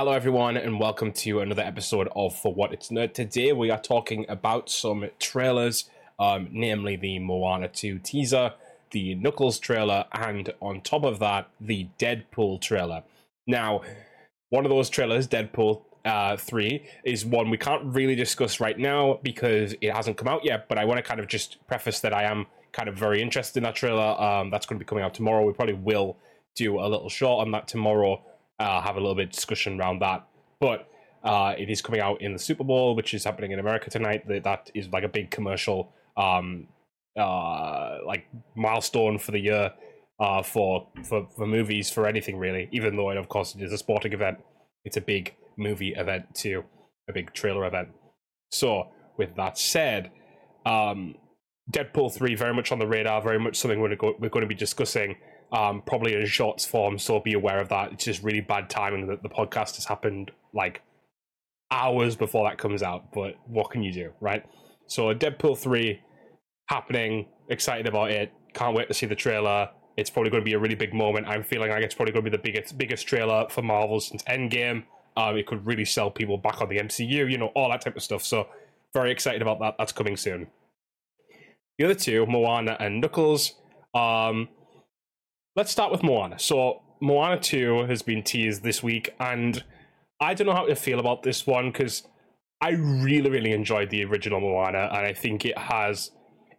[0.00, 3.12] Hello, everyone, and welcome to another episode of For What It's Nerd.
[3.12, 8.54] Today, we are talking about some trailers, um, namely the Moana 2 teaser,
[8.92, 13.02] the Knuckles trailer, and on top of that, the Deadpool trailer.
[13.46, 13.82] Now,
[14.48, 19.20] one of those trailers, Deadpool uh, 3, is one we can't really discuss right now
[19.22, 22.14] because it hasn't come out yet, but I want to kind of just preface that
[22.14, 24.18] I am kind of very interested in that trailer.
[24.18, 25.44] Um, that's going to be coming out tomorrow.
[25.44, 26.16] We probably will
[26.56, 28.22] do a little short on that tomorrow
[28.60, 30.26] uh, have a little bit of discussion around that.
[30.60, 30.88] But
[31.24, 34.28] uh, it is coming out in the Super Bowl, which is happening in America tonight.
[34.28, 36.68] That that is like a big commercial, um,
[37.18, 39.72] uh, like milestone for the year
[40.20, 42.68] uh, for for for movies for anything really.
[42.70, 44.38] Even though, it, of course, it is a sporting event,
[44.84, 46.62] it's a big movie event too,
[47.08, 47.88] a big trailer event.
[48.52, 50.10] So, with that said,
[50.66, 51.14] um,
[51.70, 54.46] Deadpool three very much on the radar, very much something we're to, we're going to
[54.46, 55.16] be discussing
[55.52, 56.98] um, probably in shorts form.
[56.98, 57.92] So be aware of that.
[57.92, 60.82] It's just really bad timing that the podcast has happened like
[61.70, 63.12] hours before that comes out.
[63.12, 64.44] But what can you do, right?
[64.86, 66.00] So Deadpool three
[66.66, 67.26] happening.
[67.48, 68.32] Excited about it.
[68.54, 69.70] Can't wait to see the trailer.
[69.96, 71.26] It's probably going to be a really big moment.
[71.26, 74.22] I'm feeling like it's probably going to be the biggest biggest trailer for Marvel since
[74.24, 74.84] Endgame.
[75.16, 77.96] Um, it could really sell people back on the MCU, you know, all that type
[77.96, 78.22] of stuff.
[78.22, 78.46] So
[78.94, 79.74] very excited about that.
[79.78, 80.46] That's coming soon.
[81.78, 83.54] The other two, Moana and Knuckles.
[83.94, 84.48] Um,
[85.60, 86.38] let's start with Moana.
[86.38, 89.62] So Moana 2 has been teased this week, and
[90.18, 92.02] I don't know how to feel about this one because
[92.62, 96.12] I really, really enjoyed the original Moana, and I think it has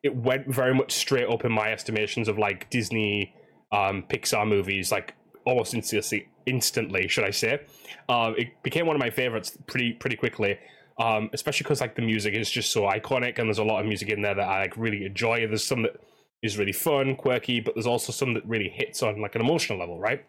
[0.03, 3.33] it went very much straight up in my estimations of like Disney
[3.71, 7.59] um, Pixar movies, like almost instantly, instantly, should I say?
[8.07, 10.59] Um, it became one of my favorites pretty pretty quickly.
[10.99, 13.87] Um, especially because like the music is just so iconic, and there's a lot of
[13.87, 15.47] music in there that I like really enjoy.
[15.47, 15.95] There's some that
[16.41, 19.79] is really fun, quirky, but there's also some that really hits on like an emotional
[19.79, 20.25] level, right?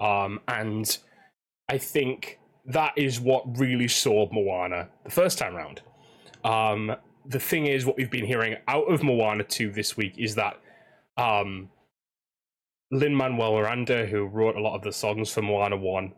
[0.00, 0.96] Um, and
[1.68, 5.82] I think that is what really sold Moana the first time round.
[6.44, 6.94] Um,
[7.26, 10.60] the thing is, what we've been hearing out of Moana 2 this week is that
[11.16, 11.70] um,
[12.90, 16.12] Lin Manuel Miranda, who wrote a lot of the songs for Moana 1,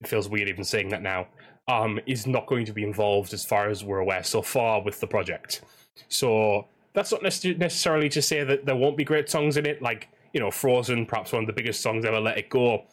[0.00, 1.26] it feels weird even saying that now,
[1.68, 5.00] um, is not going to be involved as far as we're aware so far with
[5.00, 5.62] the project.
[6.08, 9.82] So that's not necessarily to say that there won't be great songs in it.
[9.82, 12.20] Like you know, Frozen, perhaps one of the biggest songs ever.
[12.20, 12.84] Let It Go.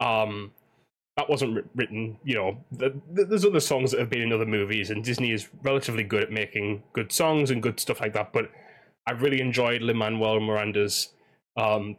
[0.00, 0.52] Um,
[1.16, 2.18] that wasn't written.
[2.24, 5.32] You know, the, the, there's other songs that have been in other movies, and Disney
[5.32, 8.32] is relatively good at making good songs and good stuff like that.
[8.32, 8.50] But
[9.06, 11.10] I really enjoyed Lin Manuel Miranda's
[11.56, 11.96] um,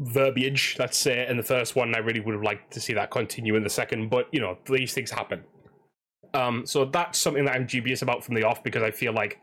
[0.00, 1.94] verbiage, let's say, in the first one.
[1.94, 4.58] I really would have liked to see that continue in the second, but you know,
[4.66, 5.44] these things happen.
[6.34, 9.40] Um, so that's something that I'm dubious about from the off because I feel like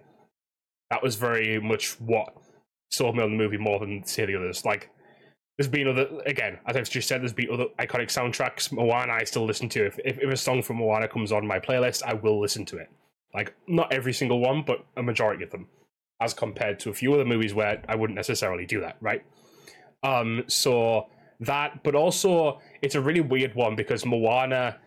[0.89, 2.33] that was very much what
[2.91, 4.65] sold me on the movie more than say the others.
[4.65, 4.89] Like
[5.57, 8.71] there's been other again, as I've just said, there's been other iconic soundtracks.
[8.71, 9.85] Moana I still listen to.
[9.85, 12.77] If, if, if a song from Moana comes on my playlist, I will listen to
[12.77, 12.89] it.
[13.33, 15.67] Like not every single one, but a majority of them.
[16.21, 19.23] As compared to a few other movies where I wouldn't necessarily do that, right?
[20.03, 21.07] Um, so
[21.41, 24.77] that, but also it's a really weird one because Moana,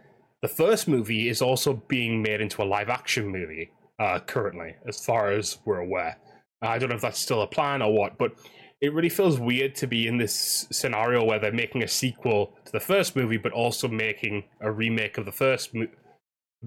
[0.40, 5.04] the first movie, is also being made into a live action movie uh, currently, as
[5.04, 6.16] far as we're aware.
[6.62, 8.32] I don't know if that's still a plan or what, but
[8.80, 12.72] it really feels weird to be in this scenario where they're making a sequel to
[12.72, 15.88] the first movie, but also making a remake of the first mo-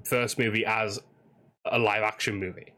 [0.05, 0.99] first movie as
[1.71, 2.73] a live action movie.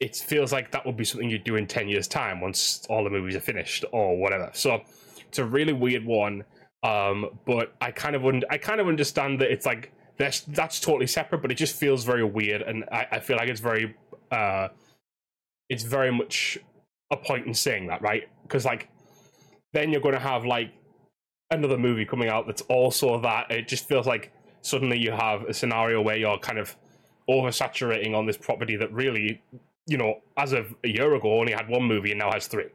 [0.00, 3.04] It feels like that would be something you'd do in ten years' time once all
[3.04, 4.50] the movies are finished or whatever.
[4.52, 4.82] So
[5.28, 6.44] it's a really weird one.
[6.84, 9.92] Um, but I kind of I kind of understand that it's like
[10.22, 13.48] that's that's totally separate, but it just feels very weird, and I, I feel like
[13.48, 13.94] it's very
[14.30, 14.68] uh,
[15.68, 16.58] it's very much
[17.10, 18.28] a point in saying that, right?
[18.42, 18.88] Because like
[19.72, 20.72] then you're going to have like
[21.50, 23.50] another movie coming out that's also that.
[23.50, 26.76] It just feels like suddenly you have a scenario where you're kind of
[27.28, 29.42] oversaturating on this property that really,
[29.86, 32.68] you know, as of a year ago only had one movie and now has three.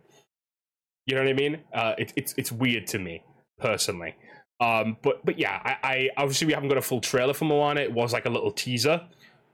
[1.06, 1.60] You know what I mean?
[1.74, 3.24] Uh, it, it's it's weird to me
[3.60, 4.16] personally.
[4.60, 7.82] Um, but but yeah, I, I obviously we haven't got a full trailer for Moana.
[7.82, 9.02] It was like a little teaser,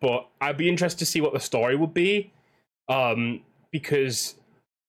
[0.01, 2.31] but I'd be interested to see what the story would be,
[2.88, 3.42] um,
[3.72, 4.36] because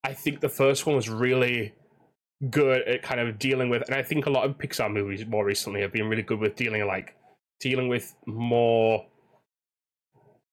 [0.05, 1.75] I think the first one was really
[2.51, 5.45] good at kind of dealing with, and I think a lot of Pixar movies more
[5.45, 7.17] recently have been really good with dealing like
[7.61, 9.07] dealing with more.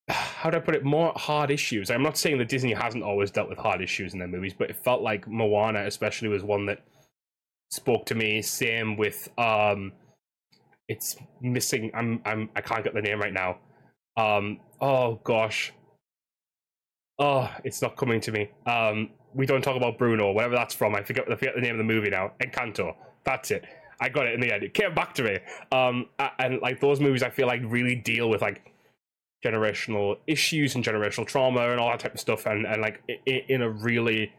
[0.08, 0.84] How do I put it?
[0.84, 1.92] More hard issues.
[1.92, 4.70] I'm not saying that Disney hasn't always dealt with hard issues in their movies, but
[4.70, 6.84] it felt like Moana, especially, was one that
[7.72, 8.42] spoke to me.
[8.42, 9.94] Same with um,
[10.88, 11.92] it's missing.
[11.94, 13.58] I'm I'm I can't get the name right now.
[14.18, 15.74] Um, oh gosh.
[17.18, 18.50] Oh, it's not coming to me.
[18.66, 20.96] Um, we don't talk about Bruno, wherever that's from.
[20.96, 22.32] I forget I forget the name of the movie now.
[22.44, 22.96] Encanto.
[23.24, 23.66] That's it.
[24.00, 24.64] I got it in the end.
[24.64, 25.38] It came back to me.
[25.72, 26.08] Um,
[26.40, 28.74] and like those movies, I feel like really deal with like
[29.46, 33.62] generational issues and generational trauma and all that type of stuff, and and like in
[33.62, 34.34] a really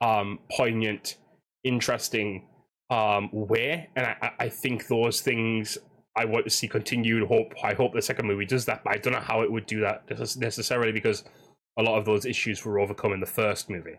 [0.00, 1.16] um poignant,
[1.64, 2.47] interesting
[2.90, 3.88] um way.
[3.96, 5.78] And I I think those things
[6.16, 7.26] I want to see continued.
[7.28, 9.66] Hope I hope the second movie does that, but I don't know how it would
[9.66, 10.04] do that
[10.36, 11.24] necessarily because
[11.78, 13.98] a lot of those issues were overcome in the first movie.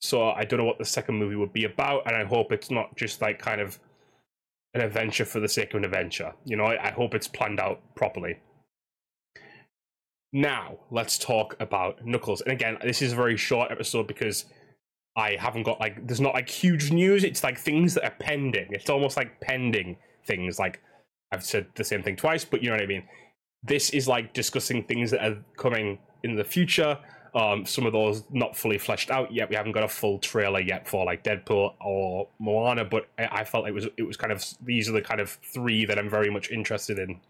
[0.00, 2.70] So I don't know what the second movie would be about, and I hope it's
[2.70, 3.78] not just like kind of
[4.74, 6.32] an adventure for the sake of an adventure.
[6.44, 8.38] You know, I, I hope it's planned out properly.
[10.32, 12.40] Now, let's talk about Knuckles.
[12.40, 14.44] And again, this is a very short episode because
[15.16, 17.24] I haven't got like there's not like huge news.
[17.24, 18.68] It's like things that are pending.
[18.70, 20.58] It's almost like pending things.
[20.58, 20.80] Like
[21.32, 23.04] I've said the same thing twice, but you know what I mean.
[23.62, 26.98] This is like discussing things that are coming in the future
[27.34, 29.48] um, some of those not fully fleshed out yet.
[29.48, 33.44] We haven't got a full trailer yet for like Deadpool or Moana, but I, I
[33.44, 36.10] felt it was it was kind of these are the kind of three that I'm
[36.10, 37.20] very much interested in.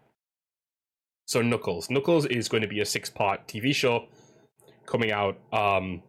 [1.25, 4.05] So Knuckles, Knuckles is going to be a six part TV show
[4.85, 6.01] coming out um,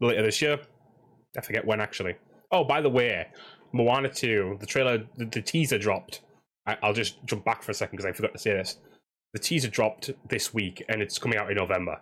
[0.00, 0.60] later this year.
[1.36, 2.16] I forget when actually.
[2.50, 3.28] Oh, by the way,
[3.72, 6.20] Moana 2, the trailer, the, the teaser dropped.
[6.66, 8.78] I, will just jump back for a second because I forgot to say this.
[9.32, 11.98] The teaser dropped this week and it's coming out in November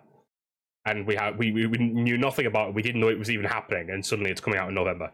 [0.85, 2.75] and we had we, we knew nothing about it.
[2.75, 5.11] We didn't know it was even happening, and suddenly it's coming out in November.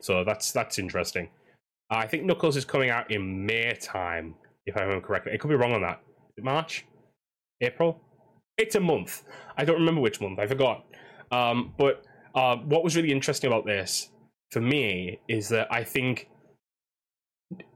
[0.00, 1.28] So that's that's interesting.
[1.90, 4.34] I think Knuckles is coming out in May time,
[4.66, 5.32] if I remember correctly.
[5.32, 6.00] It could be wrong on that.
[6.38, 6.86] March,
[7.60, 8.00] April.
[8.58, 9.24] It's a month.
[9.56, 10.38] I don't remember which month.
[10.38, 10.84] I forgot.
[11.30, 12.04] Um, but
[12.38, 14.10] uh, what was really interesting about this
[14.52, 16.28] for me is that I think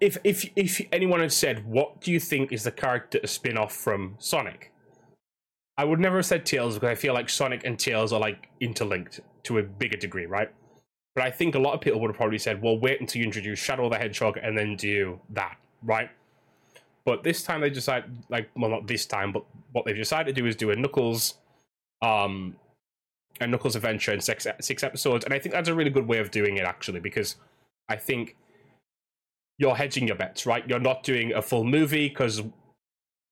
[0.01, 3.59] if if if anyone had said, "What do you think is the character to spin
[3.59, 4.71] off from Sonic?"
[5.77, 8.51] I would never have said Tails because I feel like Sonic and Tails are like
[8.61, 10.51] interlinked to a bigger degree, right?
[11.17, 13.27] But I think a lot of people would have probably said, well, wait until you
[13.27, 16.11] introduce Shadow the Hedgehog and then do that, right?
[17.05, 20.41] But this time they decided, like, well, not this time, but what they've decided to
[20.41, 21.35] do is do a Knuckles,
[22.01, 22.55] um,
[23.41, 26.19] a Knuckles adventure in six six episodes, and I think that's a really good way
[26.19, 27.37] of doing it actually, because
[27.89, 28.37] I think
[29.59, 30.69] you're hedging your bets, right?
[30.69, 32.43] You're not doing a full movie because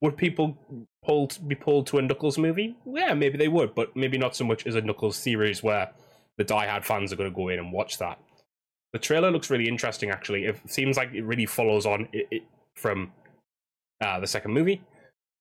[0.00, 0.56] would people
[1.04, 2.76] pulled be pulled to a Knuckles movie?
[2.86, 5.90] Yeah, maybe they would, but maybe not so much as a Knuckles series where
[6.38, 8.18] the die-hard fans are going to go in and watch that.
[8.92, 10.46] The trailer looks really interesting, actually.
[10.46, 12.42] It seems like it really follows on it, it,
[12.76, 13.12] from
[14.00, 14.82] uh, the second movie,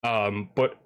[0.04, 0.78] um, but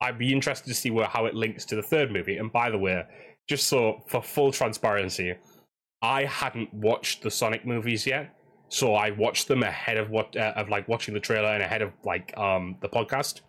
[0.00, 2.36] I'd be interested to see where how it links to the third movie.
[2.38, 3.04] And by the way,
[3.48, 5.34] just so for full transparency,
[6.02, 8.34] I hadn't watched the Sonic movies yet,
[8.68, 11.82] so I watched them ahead of what uh, of like watching the trailer and ahead
[11.82, 13.40] of like um the podcast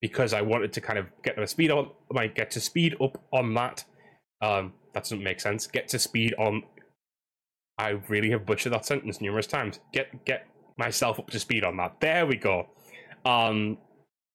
[0.00, 3.22] because I wanted to kind of get to speed on like get to speed up
[3.32, 3.84] on that.
[4.42, 5.66] Um, that doesn't make sense.
[5.66, 6.62] Get to speed on.
[7.78, 9.80] I really have butchered that sentence numerous times.
[9.92, 10.46] Get get
[10.76, 12.00] myself up to speed on that.
[12.00, 12.68] There we go.
[13.24, 13.78] Um,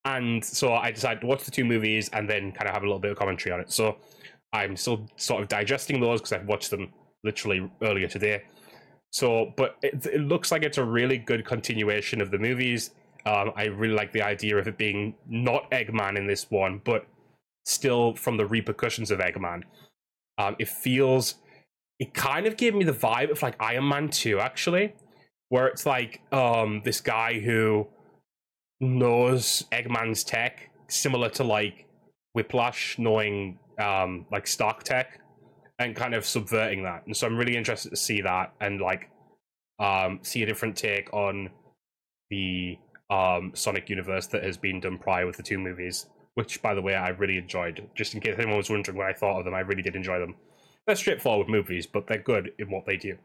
[0.05, 2.85] and so I decided to watch the two movies and then kind of have a
[2.85, 3.71] little bit of commentary on it.
[3.71, 3.97] So
[4.53, 6.93] I'm still sort of digesting those because I've watched them
[7.23, 8.43] literally earlier today.
[9.11, 12.91] So, but it, it looks like it's a really good continuation of the movies
[13.25, 17.07] um, I really like the idea of it being not Eggman in this one, but
[17.65, 19.63] still from the repercussions of Eggman.
[20.37, 21.35] Um, it feels,
[21.99, 24.93] it kind of gave me the vibe of like Iron Man 2, actually,
[25.49, 27.87] where it's like um, this guy who
[28.79, 31.85] knows Eggman's tech, similar to like
[32.33, 35.19] Whiplash knowing um, like Stark tech,
[35.79, 37.05] and kind of subverting that.
[37.05, 39.09] And so I'm really interested to see that and like
[39.79, 41.49] um, see a different take on
[42.29, 42.77] the
[43.09, 46.81] um, Sonic universe that has been done prior with the two movies, which, by the
[46.81, 47.87] way, I really enjoyed.
[47.95, 50.19] Just in case anyone was wondering what I thought of them, I really did enjoy
[50.19, 50.35] them.
[50.87, 53.17] They're straightforward movies, but they're good in what they do.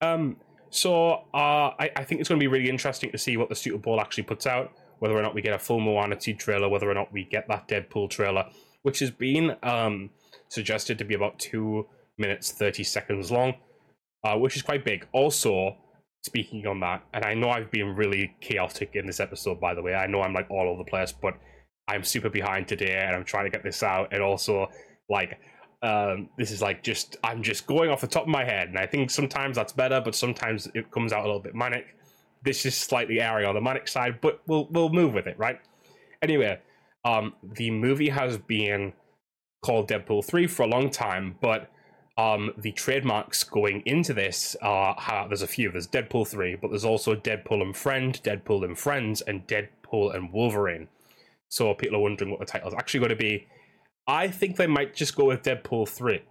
[0.00, 0.36] Um,
[0.72, 3.54] so uh, I, I think it's going to be really interesting to see what the
[3.54, 6.68] Super Bowl actually puts out, whether or not we get a full Moana 2 trailer,
[6.68, 8.46] whether or not we get that Deadpool trailer,
[8.80, 10.08] which has been um,
[10.48, 11.86] suggested to be about two
[12.16, 13.52] minutes, 30 seconds long,
[14.24, 15.06] uh, which is quite big.
[15.12, 15.76] Also,
[16.24, 19.82] speaking on that, and I know I've been really chaotic in this episode, by the
[19.82, 19.94] way.
[19.94, 21.34] I know I'm like all over the place, but
[21.86, 24.08] I'm super behind today and I'm trying to get this out.
[24.12, 24.68] And also,
[25.10, 25.38] like,
[25.82, 28.68] um, this is like just, I'm just going off the top of my head.
[28.68, 31.96] And I think sometimes that's better, but sometimes it comes out a little bit manic.
[32.42, 35.60] This is slightly airy on the manic side, but we'll, we'll move with it, right?
[36.22, 36.58] Anyway,
[37.04, 38.92] um, the movie has been
[39.64, 41.70] called Deadpool 3 for a long time, but
[42.18, 44.96] um, the trademarks going into this are
[45.28, 45.70] there's a few.
[45.70, 50.32] There's Deadpool 3, but there's also Deadpool and Friend, Deadpool and Friends, and Deadpool and
[50.32, 50.88] Wolverine.
[51.48, 53.46] So people are wondering what the title is actually going to be.
[54.06, 56.22] I think they might just go with Deadpool 3,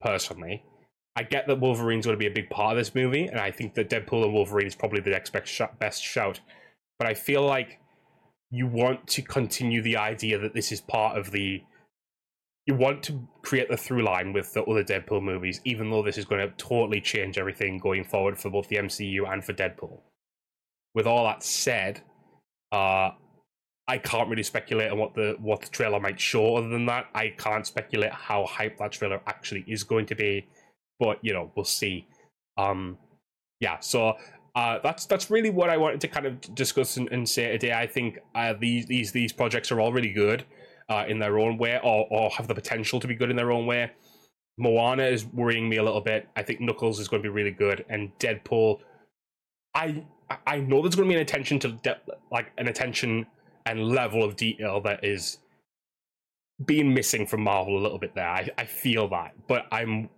[0.00, 0.62] personally.
[1.16, 3.50] I get that Wolverine's going to be a big part of this movie, and I
[3.50, 6.40] think that Deadpool and Wolverine is probably the next best, shout.
[6.98, 7.80] But I feel like
[8.50, 11.62] you want to continue the idea that this is part of the.
[12.66, 16.18] You want to create the through line with the other Deadpool movies, even though this
[16.18, 20.00] is going to totally change everything going forward for both the MCU and for Deadpool.
[20.94, 22.02] With all that said,
[22.70, 23.10] uh,
[23.88, 26.56] I can't really speculate on what the what the trailer might show.
[26.56, 30.46] Other than that, I can't speculate how hype that trailer actually is going to be.
[31.00, 32.06] But you know, we'll see.
[32.58, 32.98] Um,
[33.60, 33.80] yeah.
[33.80, 34.14] So
[34.54, 37.72] uh, that's that's really what I wanted to kind of discuss and, and say today.
[37.72, 40.44] I think uh, these these these projects are all really good
[40.90, 43.50] uh, in their own way, or or have the potential to be good in their
[43.50, 43.90] own way.
[44.58, 46.28] Moana is worrying me a little bit.
[46.36, 48.80] I think Knuckles is going to be really good, and Deadpool.
[49.74, 50.04] I
[50.46, 53.26] I know there's going to be an attention to de- like an attention
[53.68, 55.38] and level of detail that is
[56.64, 58.28] being missing from Marvel a little bit there.
[58.28, 60.08] I, I feel that, but I'm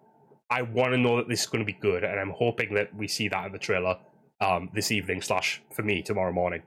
[0.51, 2.95] I want to know that this is going to be good, and I'm hoping that
[2.95, 3.97] we see that in the trailer
[4.41, 6.63] um, this evening slash for me tomorrow morning.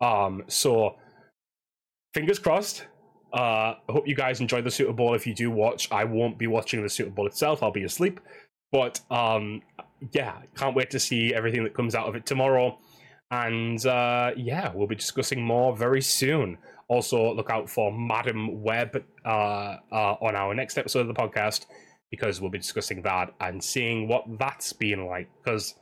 [0.00, 0.96] Um, so
[2.12, 2.86] fingers crossed.
[3.32, 5.14] Uh, I hope you guys enjoy the Super Bowl.
[5.14, 7.62] If you do watch, I won't be watching the Super Bowl itself.
[7.62, 8.20] I'll be asleep.
[8.70, 9.62] But um,
[10.12, 12.78] yeah, can't wait to see everything that comes out of it tomorrow.
[13.30, 16.58] And uh, yeah, we'll be discussing more very soon.
[16.88, 19.28] Also, look out for Madame Web uh,
[19.90, 21.66] uh, on our next episode of the podcast
[22.10, 25.28] because we'll be discussing that and seeing what that's been like.
[25.42, 25.74] Because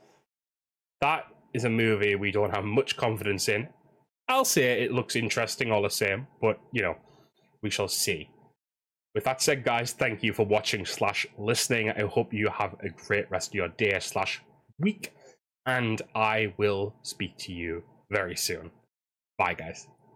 [1.01, 3.67] that is a movie we don't have much confidence in.
[4.29, 6.95] I'll say it looks interesting all the same, but you know,
[7.61, 8.29] we shall see.
[9.13, 11.91] With that said, guys, thank you for watching slash listening.
[11.91, 14.41] I hope you have a great rest of your day slash
[14.79, 15.13] week
[15.65, 18.71] and I will speak to you very soon.
[19.37, 19.87] Bye, guys.